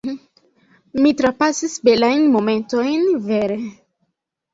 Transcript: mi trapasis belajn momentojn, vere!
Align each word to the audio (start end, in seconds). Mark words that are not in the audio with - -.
mi 1.01 1.11
trapasis 1.19 1.75
belajn 1.89 2.25
momentojn, 2.37 3.05
vere! 3.29 3.59